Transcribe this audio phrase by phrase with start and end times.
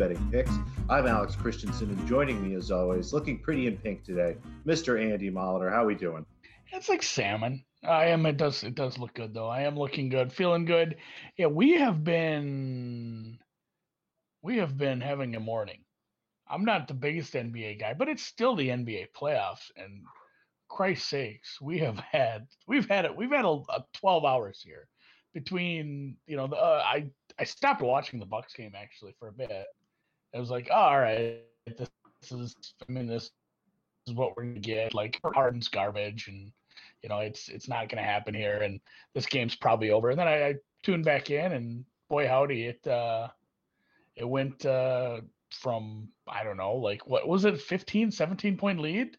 [0.00, 0.52] betting picks.
[0.88, 4.34] I'm Alex Christensen, and joining me as always, looking pretty in pink today,
[4.66, 4.98] Mr.
[4.98, 5.70] Andy Molitor.
[5.70, 6.24] How are we doing?
[6.72, 7.62] It's like salmon.
[7.84, 8.24] I am.
[8.24, 8.64] It does.
[8.64, 9.48] It does look good though.
[9.48, 10.96] I am looking good, feeling good.
[11.36, 13.38] Yeah, we have been.
[14.40, 15.84] We have been having a morning.
[16.48, 20.00] I'm not the biggest NBA guy, but it's still the NBA playoffs, and
[20.70, 23.14] Christ sakes, we have had we've had it.
[23.14, 24.88] We've had a, a 12 hours here
[25.34, 29.32] between you know the uh, I I stopped watching the Bucks game actually for a
[29.32, 29.66] bit.
[30.34, 31.88] I was like, oh, all right, this,
[32.20, 32.56] this is
[32.88, 33.30] I mean this
[34.06, 34.94] is what we're gonna get.
[34.94, 36.52] Like Harden's garbage, and
[37.02, 38.80] you know it's it's not gonna happen here, and
[39.14, 40.10] this game's probably over.
[40.10, 43.28] And then I, I tuned back in, and boy howdy, it uh,
[44.16, 49.16] it went uh, from I don't know, like what was it, 15, 17 point lead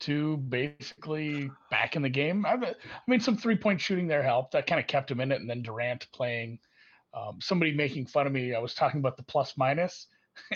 [0.00, 2.46] to basically back in the game.
[2.46, 2.74] I, I
[3.06, 4.52] mean, some three point shooting there helped.
[4.52, 5.40] That kind of kept him in it.
[5.40, 6.58] And then Durant playing,
[7.14, 8.54] um, somebody making fun of me.
[8.54, 10.06] I was talking about the plus minus,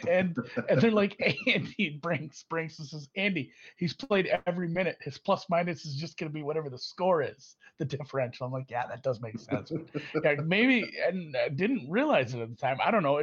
[0.09, 0.37] and
[0.69, 1.17] and they're like,
[1.47, 4.99] Andy Brinks Brinks says, Andy, he's played every minute.
[5.01, 8.47] His plus minus is just going to be whatever the score is, the differential.
[8.47, 9.73] I'm like, yeah, that does make sense.
[10.25, 12.79] yeah, maybe, and I didn't realize it at the time.
[12.83, 13.23] I don't know.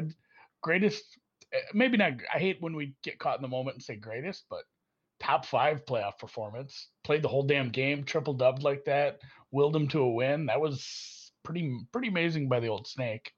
[0.62, 1.04] Greatest,
[1.54, 2.14] eh, maybe not.
[2.34, 4.64] I hate when we get caught in the moment and say greatest, but
[5.20, 6.88] top five playoff performance.
[7.04, 9.20] Played the whole damn game, triple dubbed like that,
[9.52, 10.48] willed him to a win.
[10.48, 13.32] That was pretty pretty amazing by the old snake.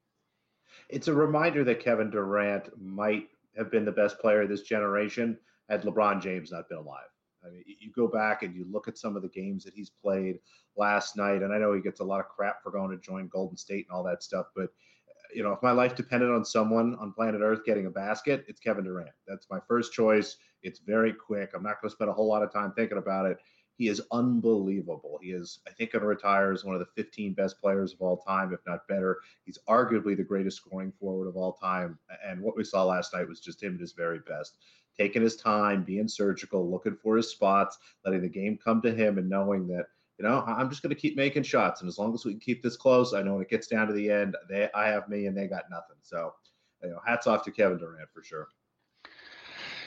[0.92, 5.38] It's a reminder that Kevin Durant might have been the best player of this generation
[5.70, 7.06] had LeBron James not been alive.
[7.46, 9.90] I mean, you go back and you look at some of the games that he's
[9.90, 10.40] played
[10.76, 13.30] last night, and I know he gets a lot of crap for going to join
[13.30, 16.46] Golden State and all that stuff, but uh, you know, if my life depended on
[16.46, 19.10] someone on planet Earth getting a basket, it's Kevin Durant.
[19.28, 20.38] That's my first choice.
[20.62, 21.52] It's very quick.
[21.56, 23.38] I'm not going to spend a whole lot of time thinking about it.
[23.82, 25.18] He is unbelievable.
[25.24, 28.02] He is, I think, going to retire as one of the 15 best players of
[28.04, 29.18] all time, if not better.
[29.44, 31.98] He's arguably the greatest scoring forward of all time.
[32.24, 34.58] And what we saw last night was just him at his very best,
[34.96, 39.18] taking his time, being surgical, looking for his spots, letting the game come to him,
[39.18, 39.88] and knowing that
[40.20, 42.40] you know, I'm just going to keep making shots, and as long as we can
[42.40, 45.10] keep this close, I know when it gets down to the end, they I have
[45.10, 45.98] me and they got nothing.
[46.04, 46.36] So,
[46.84, 48.48] you know, hats off to Kevin Durant for sure.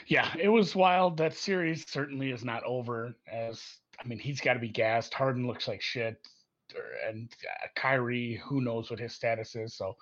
[0.07, 1.17] Yeah, it was wild.
[1.17, 3.15] That series certainly is not over.
[3.31, 5.13] As I mean, he's got to be gassed.
[5.13, 6.17] Harden looks like shit,
[7.07, 9.73] and uh, Kyrie, who knows what his status is.
[9.75, 9.95] So,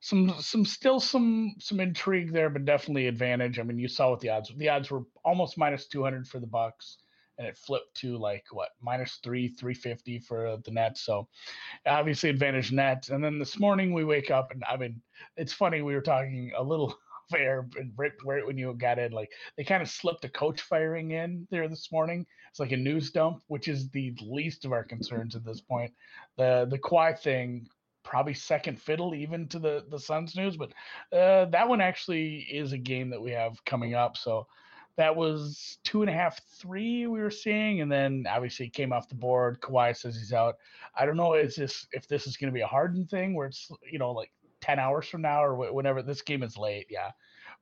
[0.00, 3.58] some some still some some intrigue there, but definitely advantage.
[3.58, 4.52] I mean, you saw what the odds.
[4.56, 6.98] The odds were almost minus 200 for the Bucks
[7.38, 11.02] and it flipped to like what minus three, 350 for the Nets.
[11.02, 11.28] So
[11.86, 13.10] obviously advantage Nets.
[13.10, 15.00] And then this morning we wake up and I mean,
[15.36, 15.82] it's funny.
[15.82, 16.96] We were talking a little
[17.30, 20.62] fair and right, right when you got in, like they kind of slipped a coach
[20.62, 22.26] firing in there this morning.
[22.50, 25.92] It's like a news dump, which is the least of our concerns at this point.
[26.36, 27.66] The the Kawhi thing
[28.02, 30.72] probably second fiddle even to the the Suns news, but
[31.16, 34.16] uh, that one actually is a game that we have coming up.
[34.16, 34.46] So
[34.96, 39.08] that was two and a half, three we were seeing, and then obviously came off
[39.08, 39.60] the board.
[39.60, 40.54] Kawhi says he's out.
[40.98, 43.48] I don't know is this if this is going to be a Harden thing where
[43.48, 44.30] it's you know like
[44.60, 46.86] ten hours from now or whenever this game is late.
[46.90, 47.10] Yeah,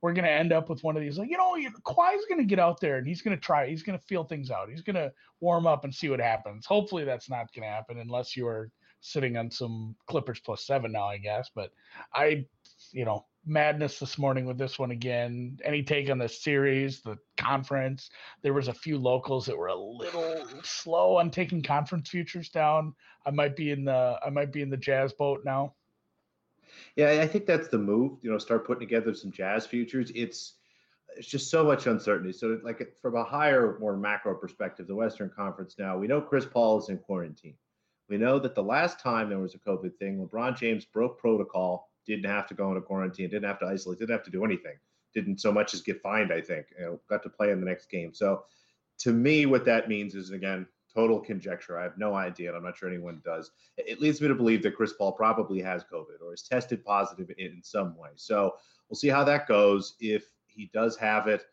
[0.00, 2.44] we're going to end up with one of these like you know Kawhi's going to
[2.44, 3.68] get out there and he's going to try.
[3.68, 4.68] He's going to feel things out.
[4.68, 6.66] He's going to warm up and see what happens.
[6.66, 10.92] Hopefully that's not going to happen unless you are sitting on some Clippers plus seven
[10.92, 11.50] now, I guess.
[11.54, 11.70] But
[12.12, 12.46] I,
[12.92, 15.58] you know, madness this morning with this one again.
[15.64, 18.10] Any take on the series, the conference?
[18.42, 22.94] There was a few locals that were a little slow on taking conference futures down.
[23.26, 25.74] I might be in the I might be in the jazz boat now.
[26.96, 28.18] Yeah, I think that's the move.
[28.22, 30.12] You know, start putting together some jazz futures.
[30.14, 30.54] It's
[31.16, 32.32] it's just so much uncertainty.
[32.32, 36.46] So, like from a higher, more macro perspective, the Western Conference now, we know Chris
[36.46, 37.56] Paul is in quarantine.
[38.08, 41.90] We know that the last time there was a COVID thing, LeBron James broke protocol
[42.06, 44.76] didn't have to go into quarantine, didn't have to isolate, didn't have to do anything,
[45.14, 46.32] didn't so much as get fined.
[46.32, 48.12] I think you know, got to play in the next game.
[48.12, 48.44] So
[48.98, 51.78] to me, what that means is again total conjecture.
[51.78, 53.50] I have no idea, and I'm not sure anyone does.
[53.76, 57.30] It leads me to believe that Chris Paul probably has COVID or is tested positive
[57.38, 58.10] in some way.
[58.16, 58.54] So
[58.88, 59.94] we'll see how that goes.
[60.00, 61.44] If he does have it,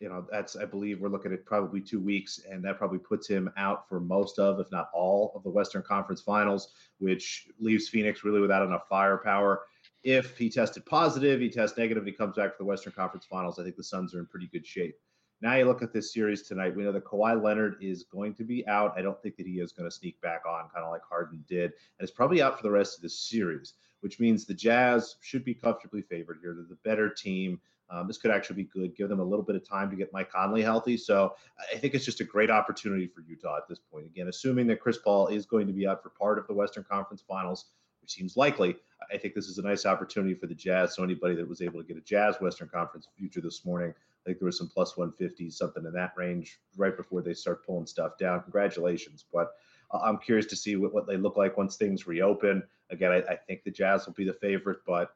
[0.00, 3.26] you know, that's I believe we're looking at probably two weeks, and that probably puts
[3.26, 7.88] him out for most of, if not all, of the Western Conference Finals, which leaves
[7.88, 9.62] Phoenix really without enough firepower
[10.06, 13.58] if he tested positive, he tests negative, he comes back for the Western Conference Finals.
[13.58, 14.94] I think the Suns are in pretty good shape.
[15.42, 16.74] Now you look at this series tonight.
[16.74, 18.94] We know that Kawhi Leonard is going to be out.
[18.96, 21.44] I don't think that he is going to sneak back on, kind of like Harden
[21.48, 25.16] did, and it's probably out for the rest of the series, which means the Jazz
[25.20, 26.54] should be comfortably favored here.
[26.54, 27.60] They're the better team.
[27.88, 28.96] Um, this could actually be good.
[28.96, 30.96] Give them a little bit of time to get Mike Conley healthy.
[30.96, 31.34] So
[31.72, 34.06] I think it's just a great opportunity for Utah at this point.
[34.06, 36.84] Again, assuming that Chris Paul is going to be out for part of the Western
[36.84, 37.66] Conference Finals,
[38.00, 38.76] which seems likely.
[39.12, 40.96] I think this is a nice opportunity for the Jazz.
[40.96, 43.94] So anybody that was able to get a Jazz Western Conference future this morning,
[44.26, 47.64] I think there was some plus 150, something in that range right before they start
[47.64, 48.42] pulling stuff down.
[48.42, 49.24] Congratulations.
[49.32, 49.52] But
[49.92, 52.64] uh, I'm curious to see what, what they look like once things reopen.
[52.90, 55.14] Again, I, I think the Jazz will be the favorite, but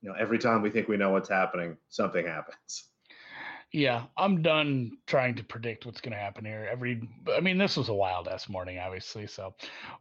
[0.00, 2.84] you know, every time we think we know what's happening, something happens.
[3.72, 6.68] Yeah, I'm done trying to predict what's going to happen here.
[6.70, 9.26] Every, I mean, this was a wild ass morning, obviously.
[9.26, 9.54] So,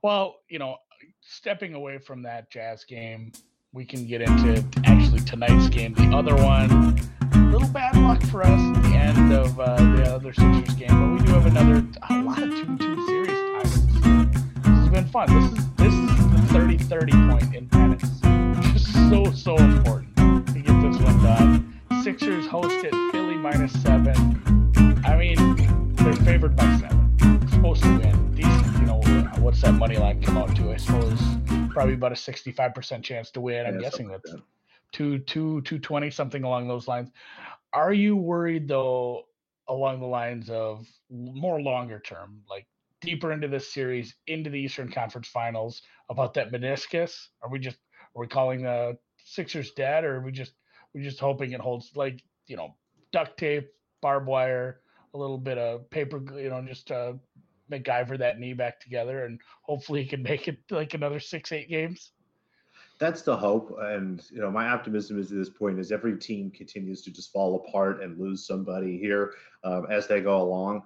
[0.04, 0.75] well, you know,
[1.22, 3.31] stepping away from that Jazz game,
[3.74, 5.94] we can get into actually tonight's game.
[5.94, 7.00] The other one,
[7.51, 11.19] little bad luck for us at the end of uh, the other Sixers game, but
[11.19, 13.86] we do have another a lot of two-two series ties.
[13.88, 15.27] This has been fun.
[15.27, 18.03] This is this is the 30-30 point in tennis,
[18.57, 21.81] which is so so important to get this one done.
[22.03, 24.15] Sixers host hosted Philly minus seven.
[25.06, 27.47] I mean, they're favored by seven.
[27.50, 28.33] Supposed to win.
[28.33, 29.01] Decent, you know,
[29.39, 30.71] what's that money line come out to?
[30.71, 31.19] I suppose
[31.69, 33.65] probably about a 65% chance to win.
[33.65, 34.42] I'm Yeah, guessing something like that's that.
[34.92, 37.10] Two, two, two twenty, something along those lines.
[37.74, 39.24] Are you worried though,
[39.68, 42.68] along the lines of more longer term, like
[43.02, 47.16] deeper into this series, into the Eastern Conference Finals, about that meniscus?
[47.42, 47.78] Are we just
[48.16, 50.54] are we calling the Sixers dead, or are we just
[50.94, 52.76] we just hoping it holds like you know
[53.12, 53.70] duct tape,
[54.02, 54.82] barbed wire,
[55.14, 57.14] a little bit of paper, you know, just uh,
[57.72, 61.70] MacGyver that knee back together, and hopefully he can make it like another six, eight
[61.70, 62.12] games.
[63.01, 66.51] That's the hope, and you know, my optimism is at this point is every team
[66.51, 69.33] continues to just fall apart and lose somebody here
[69.63, 70.83] um, as they go along.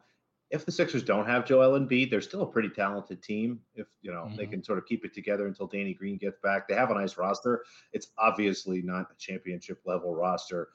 [0.49, 3.59] If the Sixers don't have Joel Embiid, they're still a pretty talented team.
[3.75, 4.51] If you know they Mhm.
[4.51, 7.17] can sort of keep it together until Danny Green gets back, they have a nice
[7.17, 7.65] roster.
[7.91, 10.69] It's obviously not a championship level roster,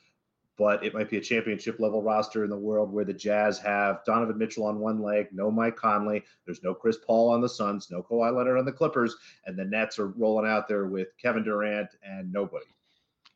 [0.60, 4.04] but it might be a championship level roster in the world where the Jazz have
[4.04, 7.90] Donovan Mitchell on one leg, no Mike Conley, there's no Chris Paul on the Suns,
[7.90, 9.16] no Kawhi Leonard on the Clippers,
[9.46, 12.66] and the Nets are rolling out there with Kevin Durant and nobody.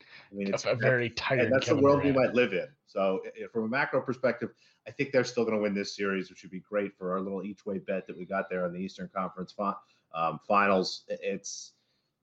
[0.00, 1.40] I mean, it's a very tired.
[1.40, 2.18] and that's Kevin the world Durant.
[2.18, 2.66] we might live in.
[2.84, 4.50] So, from a macro perspective,
[4.86, 7.20] I think they're still going to win this series, which would be great for our
[7.22, 9.72] little each way bet that we got there on the Eastern Conference fi-
[10.14, 11.04] um, Finals.
[11.08, 11.72] It's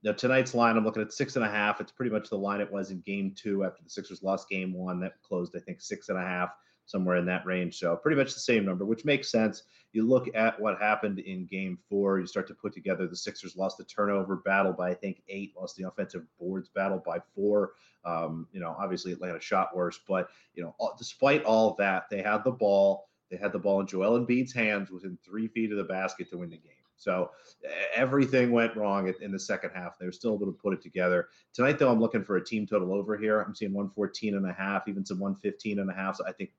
[0.03, 0.77] now tonight's line.
[0.77, 1.79] I'm looking at six and a half.
[1.79, 4.73] It's pretty much the line it was in Game Two after the Sixers lost Game
[4.73, 4.99] One.
[4.99, 6.49] That closed, I think, six and a half,
[6.85, 7.77] somewhere in that range.
[7.77, 9.63] So, pretty much the same number, which makes sense.
[9.93, 12.19] You look at what happened in Game Four.
[12.19, 15.53] You start to put together the Sixers lost the turnover battle by I think eight,
[15.57, 17.73] lost the offensive boards battle by four.
[18.03, 22.43] Um, you know, obviously Atlanta shot worse, but you know, despite all that, they had
[22.43, 23.07] the ball.
[23.29, 26.37] They had the ball in Joel Embiid's hands within three feet of the basket to
[26.37, 26.80] win the game.
[27.01, 27.31] So
[27.95, 29.97] everything went wrong in the second half.
[29.97, 31.29] They were still able to put it together.
[31.53, 33.41] Tonight, though, I'm looking for a team total over here.
[33.41, 36.17] I'm seeing 114 and a half, even some 115 and a half.
[36.17, 36.51] So I think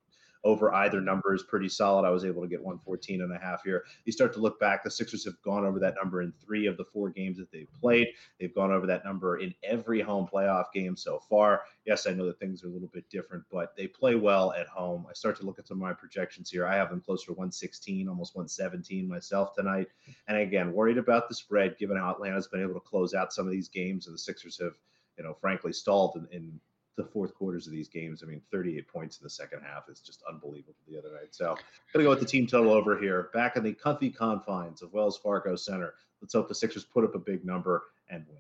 [0.45, 2.07] over either number is pretty solid.
[2.07, 3.85] I was able to get 114 and a half here.
[4.05, 6.77] You start to look back, the Sixers have gone over that number in three of
[6.77, 8.09] the four games that they've played.
[8.41, 11.63] They've gone over that number in every home playoff game so far.
[11.85, 14.67] Yes, I know that things are a little bit different, but they play well at
[14.67, 15.07] home.
[15.09, 16.67] I start to look at some of my projections here.
[16.67, 19.89] I have them closer to 116, almost 117 myself tonight.
[20.27, 23.47] And again, worried about the spread, given how Atlanta's been able to close out some
[23.47, 24.75] of these games, and the Sixers have,
[25.19, 26.61] you know, frankly stalled in, in
[26.97, 28.23] the fourth quarters of these games.
[28.23, 31.35] I mean, 38 points in the second half is just unbelievable the other night.
[31.35, 31.57] So,
[31.93, 35.17] gonna go with the team total over here, back in the comfy confines of Wells
[35.19, 35.95] Fargo Center.
[36.21, 38.39] Let's hope the Sixers put up a big number and win.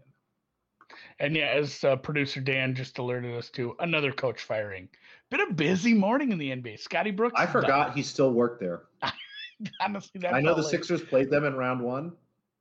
[1.18, 4.88] And yeah, as uh, producer Dan just alerted us to, another coach firing.
[5.30, 6.78] Been a busy morning in the NBA.
[6.78, 7.34] Scotty Brooks.
[7.36, 7.62] I is done.
[7.62, 8.82] forgot he still worked there.
[9.80, 12.12] Honestly, that I know the like- Sixers played them in round one.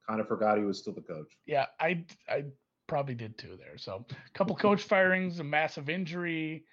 [0.08, 1.38] Kind of forgot he was still the coach.
[1.46, 2.46] Yeah, I I
[2.92, 3.78] probably did too there.
[3.78, 6.66] So a couple coach firings, a massive injury,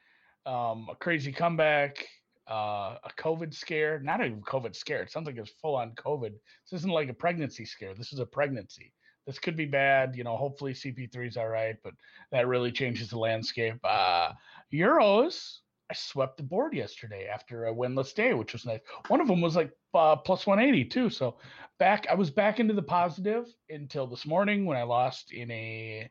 [0.46, 2.04] um, a crazy comeback,
[2.50, 4.00] uh, a COVID scare.
[4.00, 5.00] Not even COVID scare.
[5.00, 6.32] It sounds like it's full on COVID.
[6.32, 7.94] This isn't like a pregnancy scare.
[7.94, 8.92] This is a pregnancy.
[9.28, 10.16] This could be bad.
[10.16, 11.92] You know, hopefully CP3 is all right, but
[12.32, 13.78] that really changes the landscape.
[13.84, 14.32] Uh,
[14.75, 15.58] Euros.
[15.90, 18.80] I swept the board yesterday after a winless day, which was nice.
[19.09, 21.11] One of them was like uh, plus 180 too.
[21.11, 21.38] So
[21.78, 26.11] back I was back into the positive until this morning when I lost in a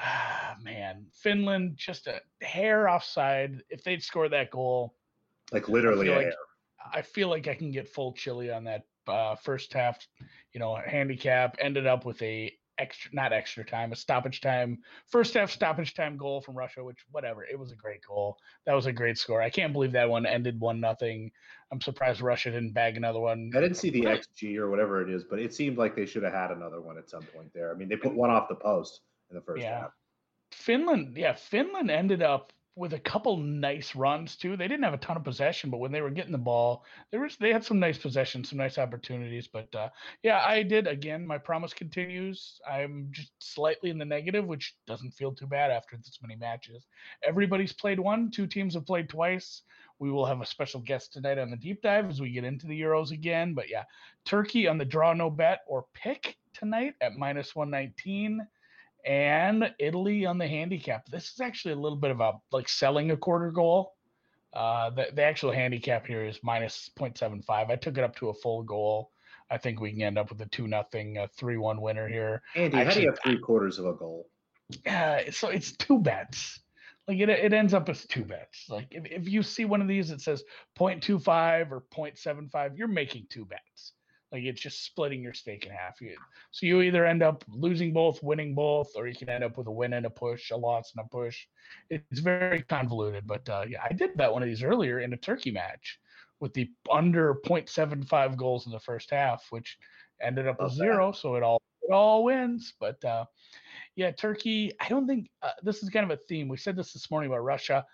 [0.00, 3.62] ah, man, Finland just a hair offside.
[3.70, 4.94] If they'd scored that goal,
[5.52, 6.34] Like literally, feel a like-.
[6.92, 10.06] I feel like I can get full chili on that uh, first half,
[10.52, 11.56] you know, handicap.
[11.58, 16.16] Ended up with a extra, not extra time, a stoppage time, first half stoppage time
[16.16, 18.38] goal from Russia, which whatever, it was a great goal.
[18.66, 19.42] That was a great score.
[19.42, 21.30] I can't believe that one ended one nothing.
[21.70, 23.50] I'm surprised Russia didn't bag another one.
[23.54, 26.22] I didn't see the XG or whatever it is, but it seemed like they should
[26.22, 27.72] have had another one at some point there.
[27.72, 29.80] I mean, they put one off the post in the first Yeah.
[29.80, 29.92] half.
[30.50, 34.56] Finland, yeah, Finland ended up with a couple nice runs too.
[34.56, 37.20] They didn't have a ton of possession, but when they were getting the ball, there
[37.20, 39.48] was they had some nice possession, some nice opportunities.
[39.48, 39.88] But uh,
[40.22, 41.26] yeah, I did again.
[41.26, 42.60] My promise continues.
[42.70, 46.86] I'm just slightly in the negative, which doesn't feel too bad after this many matches.
[47.26, 48.30] Everybody's played one.
[48.30, 49.62] Two teams have played twice.
[49.98, 52.68] We will have a special guest tonight on the deep dive as we get into
[52.68, 53.54] the Euros again.
[53.54, 53.82] But yeah,
[54.24, 58.46] Turkey on the draw no bet or pick tonight at minus 119
[59.04, 61.06] and Italy on the handicap.
[61.06, 63.94] This is actually a little bit of a like selling a quarter goal.
[64.52, 67.70] Uh, the, the actual handicap here is minus 0.75.
[67.70, 69.10] I took it up to a full goal.
[69.50, 72.42] I think we can end up with a two nothing, three one winner here.
[72.54, 74.28] Andy, actually, how do you have three quarters of a goal?
[74.84, 76.60] Yeah, uh, so it's two bets
[77.08, 78.66] like it, it ends up as two bets.
[78.68, 80.44] Like if, if you see one of these that says
[80.78, 83.94] 0.25 or 0.75, you're making two bets.
[84.30, 86.00] Like it's just splitting your stake in half.
[86.00, 86.16] You,
[86.50, 89.66] so you either end up losing both, winning both, or you can end up with
[89.66, 91.46] a win and a push, a loss and a push.
[91.88, 93.26] It's very convoluted.
[93.26, 95.98] But uh, yeah, I did bet one of these earlier in a turkey match
[96.40, 99.78] with the under 0.75 goals in the first half, which
[100.20, 101.12] ended up with zero.
[101.12, 102.74] So it all it all wins.
[102.78, 103.24] But uh,
[103.96, 104.72] yeah, Turkey.
[104.80, 106.48] I don't think uh, this is kind of a theme.
[106.48, 107.84] We said this this morning about Russia.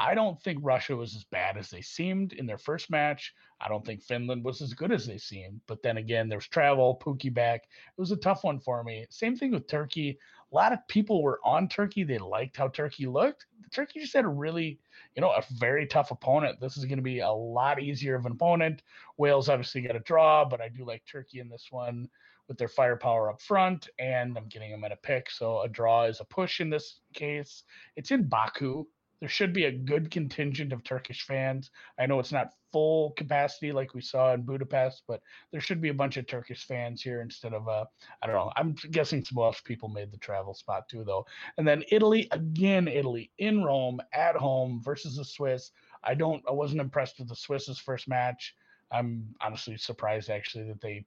[0.00, 3.34] I don't think Russia was as bad as they seemed in their first match.
[3.60, 5.60] I don't think Finland was as good as they seemed.
[5.66, 7.64] But then again, there's travel, Pukki back.
[7.64, 9.06] It was a tough one for me.
[9.10, 10.16] Same thing with Turkey.
[10.52, 12.04] A lot of people were on Turkey.
[12.04, 13.46] They liked how Turkey looked.
[13.72, 14.78] Turkey just had a really,
[15.16, 16.60] you know, a very tough opponent.
[16.60, 18.82] This is going to be a lot easier of an opponent.
[19.16, 22.08] Wales obviously got a draw, but I do like Turkey in this one
[22.46, 25.28] with their firepower up front, and I'm getting them at a pick.
[25.28, 27.64] So a draw is a push in this case.
[27.96, 28.86] It's in Baku.
[29.20, 31.70] There should be a good contingent of Turkish fans.
[31.98, 35.20] I know it's not full capacity like we saw in Budapest, but
[35.50, 37.84] there should be a bunch of Turkish fans here instead of uh,
[38.22, 38.52] I don't know.
[38.56, 41.26] I'm guessing some Welsh people made the travel spot too, though.
[41.56, 45.72] And then Italy again, Italy in Rome at home versus the Swiss.
[46.04, 46.42] I don't.
[46.48, 48.54] I wasn't impressed with the Swiss's first match.
[48.90, 51.04] I'm honestly surprised actually that they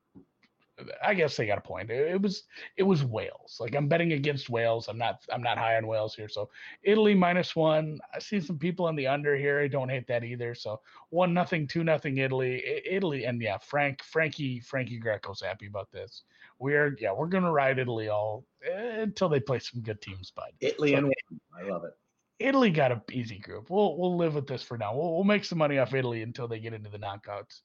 [1.03, 1.89] I guess they got a point.
[1.89, 2.43] It, it, was
[2.77, 3.57] it was Wales.
[3.59, 4.87] Like I'm betting against Wales.
[4.87, 6.29] I'm not I'm not high on Wales here.
[6.29, 6.49] So
[6.83, 7.99] Italy minus one.
[8.13, 9.59] I see some people on the under here.
[9.59, 10.55] I don't hate that either.
[10.55, 12.63] So one nothing, two nothing Italy.
[12.89, 16.23] Italy and yeah, Frank Frankie Frankie Greco's happy about this.
[16.59, 20.31] We're yeah we're gonna ride Italy all eh, until they play some good teams.
[20.35, 21.13] But Italy so, and
[21.57, 21.93] I love it.
[22.39, 23.69] Italy got a easy group.
[23.69, 24.95] We'll we'll live with this for now.
[24.95, 27.61] We'll, we'll make some money off Italy until they get into the knockouts.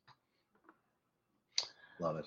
[1.99, 2.27] Love it.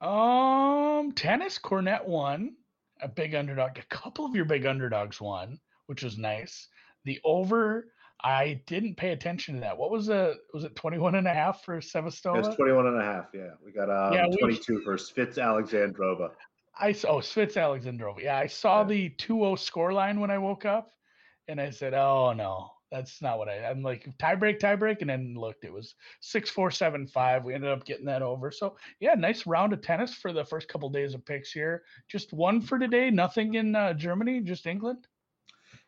[0.00, 2.54] Um, tennis, Cornet won.
[3.00, 3.78] A big underdog.
[3.78, 6.68] A couple of your big underdogs won, which was nice.
[7.04, 9.78] The over, I didn't pay attention to that.
[9.78, 12.44] What was the was it 21 and a half for Sevastova?
[12.44, 13.50] It's 21 and a half, yeah.
[13.64, 16.30] We got um, yeah, 22 we, for Spitz Alexandrova.
[16.76, 18.20] I oh Spitz Alexandrova.
[18.20, 18.88] Yeah, I saw yeah.
[18.88, 20.92] the 2-0 score line when I woke up
[21.46, 23.64] and I said, "Oh no that's not what I.
[23.64, 25.64] I'm like tie break, tie break, and then looked.
[25.64, 27.44] It was six, four, seven, five.
[27.44, 28.50] We ended up getting that over.
[28.50, 31.84] So yeah, nice round of tennis for the first couple days of picks here.
[32.08, 33.10] Just one for today.
[33.10, 35.06] Nothing in uh, Germany, just England.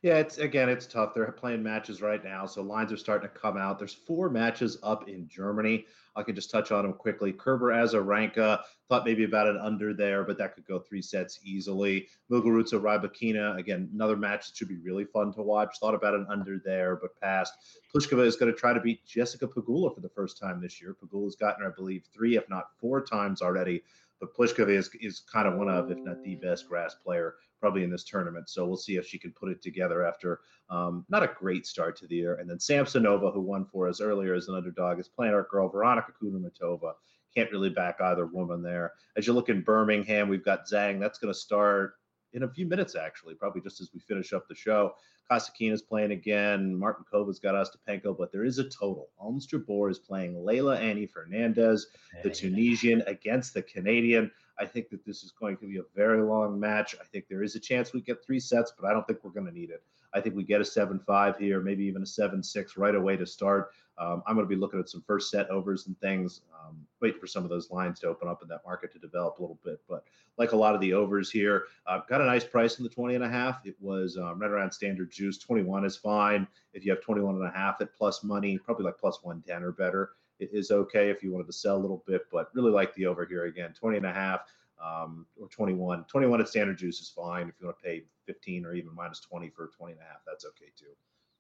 [0.03, 1.13] Yeah, it's again, it's tough.
[1.13, 3.79] They're playing matches right now, so lines are starting to come out.
[3.79, 5.85] There's four matches up in Germany.
[6.17, 7.33] I can just touch on them quickly.
[7.35, 12.09] Kerber Azarenka thought maybe about an under there, but that could go three sets easily.
[12.33, 15.77] Muguruza Rybakina, again, another match that should be really fun to watch.
[15.79, 17.53] Thought about an under there, but passed.
[17.95, 20.97] Pliskova is going to try to beat Jessica Pegula for the first time this year.
[21.01, 23.83] Pegula's gotten I believe, three, if not four times already.
[24.19, 27.85] But Pliskova is, is kind of one of, if not the best grass player probably
[27.85, 28.49] in this tournament.
[28.49, 30.41] So we'll see if she can put it together after
[30.71, 32.37] um, not a great start to the year.
[32.37, 35.69] And then Samsonova, who won for us earlier as an underdog, is playing our girl
[35.69, 36.95] Veronika Kudermetova.
[37.35, 38.93] Can't really back either woman there.
[39.17, 40.99] As you look in Birmingham, we've got Zhang.
[40.99, 41.95] That's going to start
[42.33, 44.95] in a few minutes, actually, probably just as we finish up the show.
[45.31, 46.75] is playing again.
[46.75, 49.11] Martincova's got Ostapenko, but there is a total.
[49.19, 51.87] Ons Jabeur is playing Leylah Annie Fernandez,
[52.23, 54.31] the Tunisian, against the Canadian.
[54.61, 56.95] I think that this is going to be a very long match.
[57.01, 59.31] I think there is a chance we get three sets, but I don't think we're
[59.31, 59.83] going to need it.
[60.13, 63.17] I think we get a 7 5 here, maybe even a 7 6 right away
[63.17, 63.71] to start.
[63.97, 67.21] Um, I'm going to be looking at some first set overs and things, um, wait
[67.21, 69.59] for some of those lines to open up in that market to develop a little
[69.65, 69.81] bit.
[69.89, 70.05] But
[70.39, 73.15] like a lot of the overs here, uh, got a nice price in the 20
[73.15, 73.61] and a half.
[73.65, 75.39] It was um, right around standard juice.
[75.39, 76.47] 21 is fine.
[76.73, 79.73] If you have 21 and a half at plus money, probably like plus 110 or
[79.73, 80.11] better
[80.53, 83.27] is okay if you wanted to sell a little bit, but really like the over
[83.27, 84.41] here again, 20 and a half
[84.83, 86.05] um, or 21.
[86.05, 87.49] 21 at standard juice is fine.
[87.49, 90.21] If you want to pay 15 or even minus 20 for 20 and a half,
[90.27, 90.87] that's okay too.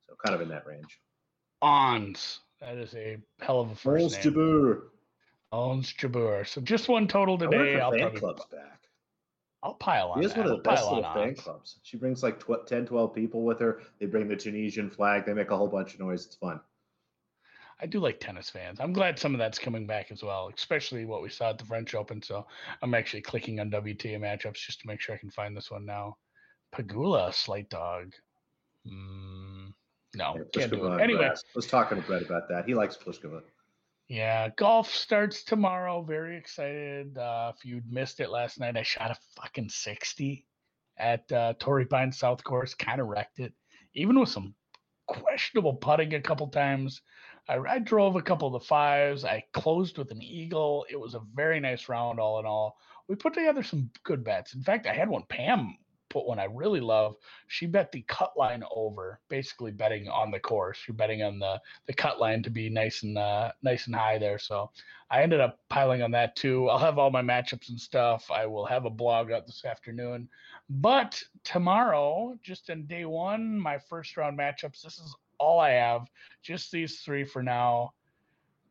[0.08, 1.00] So kind of in that range.
[1.62, 2.40] Ons.
[2.60, 4.34] That is a hell of a first Ons name.
[4.34, 4.82] Jabeur.
[5.52, 6.46] Ons Jabeur.
[6.46, 7.80] So just one total today.
[7.80, 8.80] I'll fan club's back.
[9.62, 10.22] I'll pile on.
[10.22, 11.78] She has one of the I'll best little fan clubs.
[11.82, 13.82] She brings like tw- 10, 12 people with her.
[13.98, 15.26] They bring the Tunisian flag.
[15.26, 16.26] They make a whole bunch of noise.
[16.26, 16.60] It's fun.
[17.82, 18.78] I do like tennis fans.
[18.80, 21.64] I'm glad some of that's coming back as well, especially what we saw at the
[21.64, 22.22] French Open.
[22.22, 22.46] So
[22.82, 25.86] I'm actually clicking on WTA matchups just to make sure I can find this one
[25.86, 26.16] now.
[26.74, 28.12] Pegula, slight dog.
[28.86, 29.72] Mm,
[30.14, 31.00] no, Yeah, can't do it.
[31.00, 31.24] Anyway.
[31.24, 32.64] I was talking to Brett about that.
[32.66, 33.42] He likes Pliskova.
[34.08, 36.02] yeah, golf starts tomorrow.
[36.02, 37.16] Very excited.
[37.16, 40.44] Uh, if you'd missed it last night, I shot a fucking 60
[40.98, 42.74] at uh, Torrey Pine South Course.
[42.74, 43.54] Kind of wrecked it,
[43.94, 44.54] even with some
[45.10, 47.02] questionable putting a couple times.
[47.48, 49.24] I, I drove a couple of the fives.
[49.24, 50.86] I closed with an eagle.
[50.88, 52.78] It was a very nice round, all in all.
[53.08, 54.54] We put together some good bets.
[54.54, 55.24] In fact, I had one.
[55.28, 55.76] Pam
[56.10, 57.16] put one I really love.
[57.48, 60.78] She bet the cut line over, basically betting on the course.
[60.86, 64.18] You're betting on the the cut line to be nice and uh, nice and high
[64.18, 64.38] there.
[64.38, 64.70] So
[65.10, 66.68] I ended up piling on that too.
[66.68, 68.30] I'll have all my matchups and stuff.
[68.30, 70.28] I will have a blog up this afternoon.
[70.68, 74.82] But tomorrow, just in day one, my first round matchups.
[74.82, 76.06] This is all I have.
[76.42, 77.92] Just these three for now.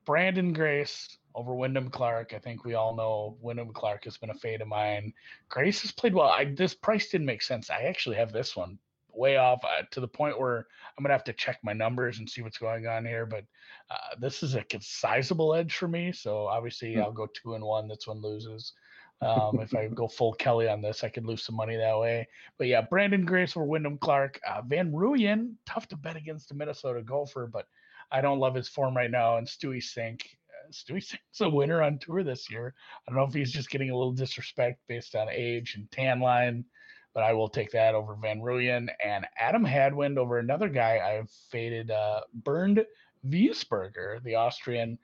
[0.06, 2.34] Brandon Grace over Wyndham Clark.
[2.36, 5.14] I think we all know Wyndham Clark has been a fade of mine.
[5.48, 6.28] Grace has played well.
[6.28, 7.70] I, this price didn't make sense.
[7.70, 8.78] I actually have this one
[9.14, 10.68] way off uh, to the point where
[10.98, 13.26] I'm gonna have to check my numbers and see what's going on here.
[13.26, 13.46] But
[13.90, 16.12] uh, this is a sizable edge for me.
[16.12, 17.02] So obviously Hmm.
[17.02, 17.88] I'll go two and one.
[17.88, 18.74] This one loses.
[19.22, 22.28] Um, if I go full Kelly on this, I could lose some money that way.
[22.58, 24.40] But yeah, Brandon Grace or Wyndham Clark.
[24.48, 27.66] Uh, Van Rooyen, tough to bet against a Minnesota golfer, but
[28.12, 29.38] I don't love his form right now.
[29.38, 30.22] And Stewie Cink.
[30.72, 32.74] Stewie Cink's a winner on tour this year.
[33.08, 36.20] I don't know if he's just getting a little disrespect based on age and tan
[36.20, 36.66] line,
[37.14, 41.32] but I will take that over Van Rooyen and Adam Hadwin over another guy I've
[41.52, 42.86] faded, uh, Bernd
[43.26, 44.98] Wiesberger, the Austrian.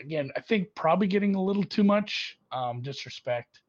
[0.00, 3.60] Again, I think probably getting a little too much um, disrespect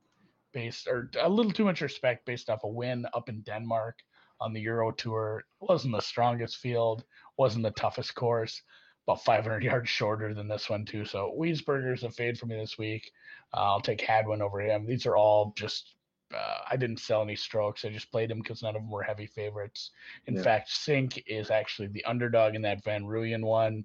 [0.54, 4.00] based, or a little too much respect based off a win up in Denmark
[4.40, 5.44] on the Euro Tour.
[5.62, 7.04] It wasn't the strongest field,
[7.38, 8.62] wasn't the toughest course,
[9.10, 11.06] about 500 yards shorter than this one too.
[11.06, 13.12] So Wiesberger's a fade for me this week.
[13.54, 14.86] Uh, I'll take Hadwin over him.
[14.86, 15.96] These are all just.
[16.32, 17.84] Uh, I didn't sell any strokes.
[17.84, 19.90] I just played them because none of them were heavy favorites.
[20.28, 20.44] In Yeah.
[20.44, 23.84] fact, Cink is actually the underdog in that Van Rooyen one.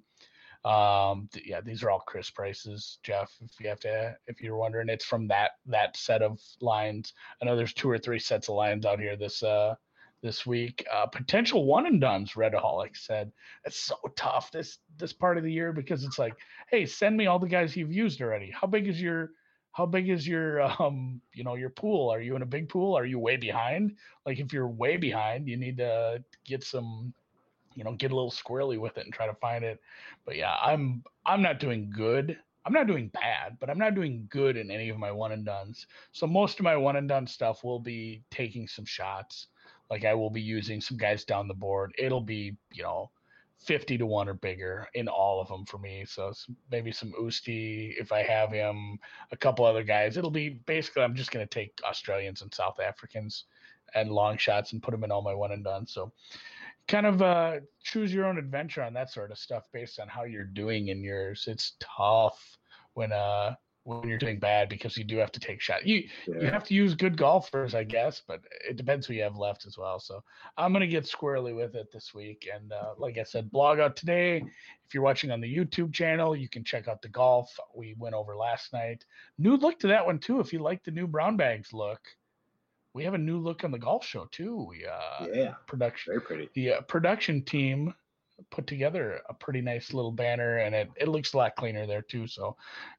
[0.63, 3.31] Um, th- yeah, these are all Chris prices, Jeff.
[3.41, 7.13] If you have to, if you're wondering, it's from that that set of lines.
[7.41, 9.73] I know there's two or three sets of lines out here this uh
[10.21, 10.85] this week.
[10.93, 12.33] Uh, potential one and duns.
[12.33, 13.31] Redaholic said
[13.65, 16.35] it's so tough this this part of the year because it's like,
[16.69, 18.51] hey, send me all the guys you've used already.
[18.51, 19.31] How big is your
[19.71, 22.09] how big is your um you know your pool?
[22.09, 22.97] Are you in a big pool?
[22.97, 23.95] Are you way behind?
[24.25, 27.13] Like if you're way behind, you need to get some
[27.75, 29.79] you know get a little squirrely with it and try to find it
[30.25, 34.25] but yeah i'm i'm not doing good i'm not doing bad but i'm not doing
[34.29, 37.27] good in any of my one and duns so most of my one and done
[37.27, 39.47] stuff will be taking some shots
[39.89, 41.93] like i will be using some guys down the board.
[41.97, 43.11] It'll be you know
[43.59, 46.05] 50 to 1 or bigger in all of them for me.
[46.05, 46.33] So
[46.71, 48.97] maybe some Usti if i have him
[49.31, 50.17] a couple other guys.
[50.17, 53.45] It'll be basically i'm just going to take australians and south africans
[53.93, 55.87] and long shots and put them in all my one and done.
[55.87, 56.11] So
[56.87, 60.23] kind of uh choose your own adventure on that sort of stuff based on how
[60.23, 61.45] you're doing in yours.
[61.47, 62.39] It's tough
[62.93, 66.47] when uh when you're doing bad because you do have to take shots you you
[66.47, 69.77] have to use good golfers i guess but it depends who you have left as
[69.77, 69.99] well.
[69.99, 70.23] So
[70.57, 73.79] i'm going to get squirrely with it this week and uh, like i said blog
[73.79, 74.43] out today.
[74.87, 78.15] If you're watching on the youtube channel you can check out the golf we went
[78.15, 79.05] over last night.
[79.37, 82.01] New look to that one too if you like the new brown bags look.
[82.93, 84.65] We have a new look on the golf show too.
[84.67, 85.53] We uh yeah.
[85.67, 86.49] production Very pretty.
[86.55, 87.93] the uh, production team
[88.51, 92.01] put together a pretty nice little banner and it, it looks a lot cleaner there
[92.01, 92.55] too so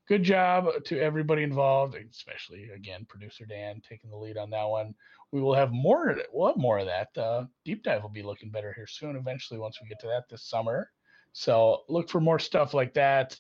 [0.08, 4.94] good job to everybody involved especially again producer dan taking the lead on that one.
[5.32, 8.50] We will have more we'll have more of that uh, deep dive will be looking
[8.50, 10.90] better here soon eventually once we get to that this summer.
[11.32, 13.38] So look for more stuff like that.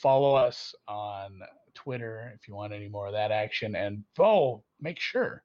[0.00, 1.40] Follow us on
[1.74, 5.42] twitter if you want any more of that action and oh make sure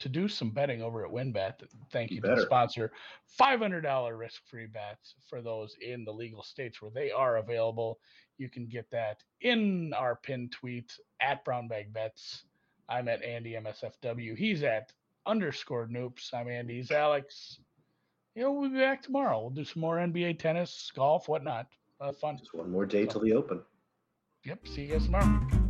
[0.00, 1.64] to do some betting over at WynnBET.
[1.92, 2.92] Thank you to the sponsor.
[3.40, 7.98] $500 risk free bets for those in the legal states where they are available.
[8.38, 12.44] You can get that in our pinned tweet at Brown Bag Bets.
[12.88, 14.36] I'm at Andy MSFW.
[14.36, 14.92] He's at
[15.26, 16.34] underscore noops.
[16.34, 16.76] I'm Andy.
[16.76, 17.60] He's Alex.
[18.34, 19.40] You know, we'll be back tomorrow.
[19.40, 21.68] We'll do some more NBA tennis, golf, whatnot.
[22.00, 22.36] Uh, fun.
[22.36, 23.60] Just one more day till the open.
[24.44, 24.66] Yep.
[24.66, 25.63] See you guys tomorrow.